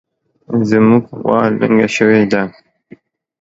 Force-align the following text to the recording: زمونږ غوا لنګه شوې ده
زمونږ 0.69 1.03
غوا 1.23 1.41
لنګه 1.59 1.87
شوې 1.95 2.21
ده 2.31 2.41